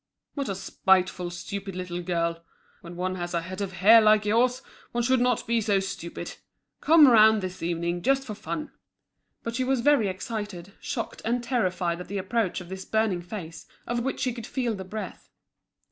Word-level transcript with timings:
"What 0.33 0.49
a 0.49 0.55
spiteful, 0.55 1.29
stupid 1.29 1.75
little 1.75 2.01
girl. 2.01 2.43
When 2.81 2.95
one 2.95 3.17
has 3.17 3.35
a 3.35 3.41
head 3.41 3.61
of 3.61 3.73
hair 3.73 4.01
like 4.01 4.25
yours 4.25 4.63
one 4.93 5.03
should 5.03 5.21
not 5.21 5.45
be 5.45 5.61
so 5.61 5.79
stupid. 5.79 6.37
Come 6.79 7.07
round 7.07 7.43
this 7.43 7.61
evening, 7.61 8.01
just 8.01 8.23
for 8.25 8.33
fun." 8.33 8.71
But 9.43 9.53
she 9.55 9.63
was 9.63 9.81
very 9.81 10.07
excited, 10.07 10.73
shocked, 10.81 11.21
and 11.23 11.43
terrified 11.43 12.01
at 12.01 12.07
the 12.07 12.17
approach 12.17 12.59
of 12.61 12.67
this 12.69 12.83
burning 12.83 13.21
face, 13.21 13.67
of 13.85 14.03
which 14.03 14.21
she 14.21 14.33
could 14.33 14.47
feel 14.47 14.73
the 14.73 14.83
breath. 14.83 15.29